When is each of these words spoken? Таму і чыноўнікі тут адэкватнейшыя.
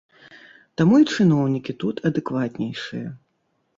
Таму 0.81 0.95
і 1.03 1.05
чыноўнікі 1.15 1.77
тут 1.83 1.95
адэкватнейшыя. 2.11 3.07